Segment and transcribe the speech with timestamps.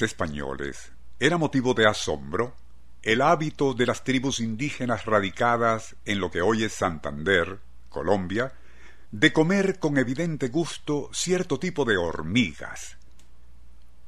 [0.00, 2.54] Españoles era motivo de asombro
[3.02, 7.58] el hábito de las tribus indígenas radicadas en lo que hoy es Santander,
[7.88, 8.52] Colombia,
[9.10, 12.96] de comer con evidente gusto cierto tipo de hormigas.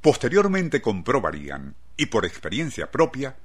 [0.00, 3.36] Posteriormente comprobarían, y por experiencia propia,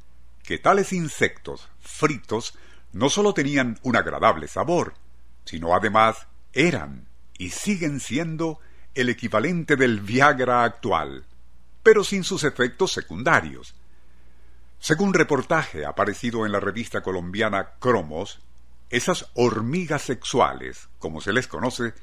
[0.44, 2.58] que tales insectos fritos
[2.91, 4.94] no sólo tenían un agradable sabor,
[5.45, 8.59] sino además eran y siguen siendo
[8.94, 11.25] el equivalente del Viagra actual,
[11.83, 13.75] pero sin sus efectos secundarios.
[14.79, 18.39] Según reportaje aparecido en la revista colombiana Cromos,
[18.89, 21.93] esas hormigas sexuales, como se les conoce,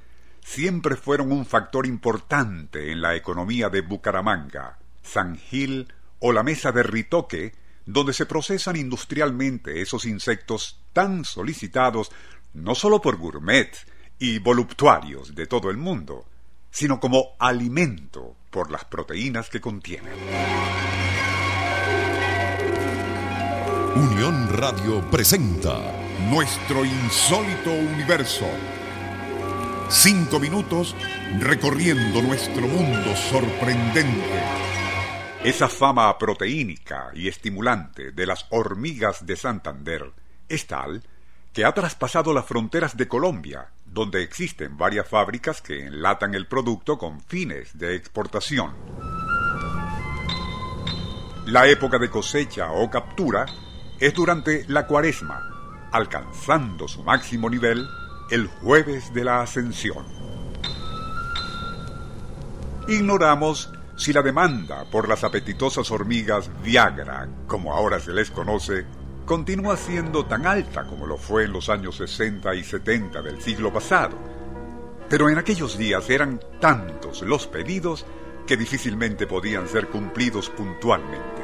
[0.42, 6.72] siempre fueron un factor importante en la economía de Bucaramanga, San Gil o la mesa
[6.72, 7.54] de Ritoque,
[7.86, 12.10] donde se procesan industrialmente esos insectos tan solicitados
[12.54, 13.86] no solo por gourmets
[14.18, 16.26] y voluptuarios de todo el mundo,
[16.70, 20.14] sino como alimento por las proteínas que contienen.
[23.96, 25.78] Unión Radio presenta
[26.30, 28.46] Nuestro insólito universo.
[29.88, 30.94] Cinco minutos
[31.40, 34.42] recorriendo nuestro mundo sorprendente.
[35.42, 40.12] Esa fama proteínica y estimulante de las hormigas de Santander
[40.48, 41.02] es tal
[41.52, 46.96] que ha traspasado las fronteras de Colombia, donde existen varias fábricas que enlatan el producto
[46.96, 48.74] con fines de exportación.
[51.46, 53.46] La época de cosecha o captura
[53.98, 57.86] es durante la cuaresma, alcanzando su máximo nivel
[58.30, 60.04] el jueves de la ascensión.
[62.86, 68.86] Ignoramos si la demanda por las apetitosas hormigas Viagra, como ahora se les conoce,
[69.30, 73.72] continúa siendo tan alta como lo fue en los años 60 y 70 del siglo
[73.72, 74.18] pasado.
[75.08, 78.04] Pero en aquellos días eran tantos los pedidos
[78.44, 81.42] que difícilmente podían ser cumplidos puntualmente.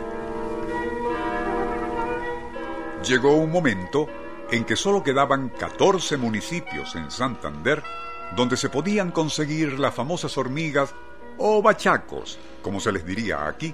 [3.04, 4.08] Llegó un momento
[4.50, 7.84] en que solo quedaban 14 municipios en Santander
[8.34, 10.92] donde se podían conseguir las famosas hormigas
[11.38, 13.72] o bachacos, como se les diría aquí,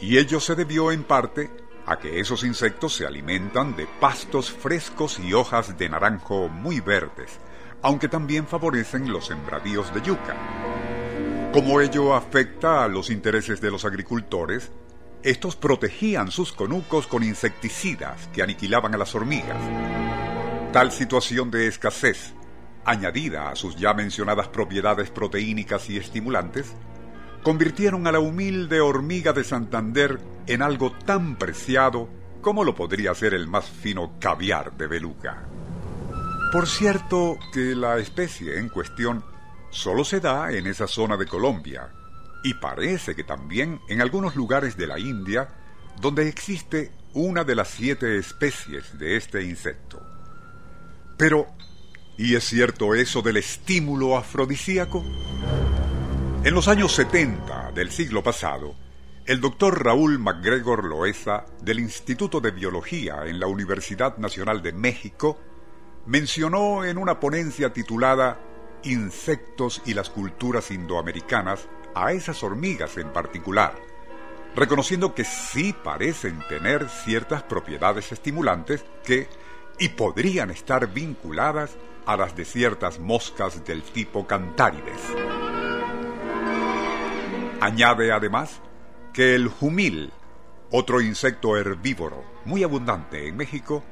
[0.00, 5.18] y ello se debió en parte a que esos insectos se alimentan de pastos frescos
[5.18, 7.38] y hojas de naranjo muy verdes,
[7.80, 10.36] aunque también favorecen los sembradíos de yuca.
[11.52, 14.70] Como ello afecta a los intereses de los agricultores,
[15.22, 19.60] estos protegían sus conucos con insecticidas que aniquilaban a las hormigas.
[20.72, 22.34] Tal situación de escasez,
[22.84, 26.74] añadida a sus ya mencionadas propiedades proteínicas y estimulantes,
[27.42, 32.08] convirtieron a la humilde hormiga de Santander en algo tan preciado
[32.40, 35.46] como lo podría ser el más fino caviar de beluga.
[36.52, 39.24] Por cierto que la especie en cuestión
[39.70, 41.90] solo se da en esa zona de Colombia
[42.42, 45.48] y parece que también en algunos lugares de la India
[46.00, 50.00] donde existe una de las siete especies de este insecto.
[51.16, 51.46] Pero,
[52.16, 55.04] ¿y es cierto eso del estímulo afrodisíaco?
[56.44, 58.76] En los años 70 del siglo pasado,
[59.26, 65.36] el doctor Raúl MacGregor Loesa, del Instituto de Biología en la Universidad Nacional de México,
[66.06, 68.40] mencionó en una ponencia titulada
[68.84, 73.74] Insectos y las culturas indoamericanas a esas hormigas en particular,
[74.54, 79.28] reconociendo que sí parecen tener ciertas propiedades estimulantes que
[79.80, 85.02] y podrían estar vinculadas a las de ciertas moscas del tipo cantárides.
[87.60, 88.60] Añade además
[89.12, 90.12] que el jumil,
[90.70, 93.82] otro insecto herbívoro muy abundante en México,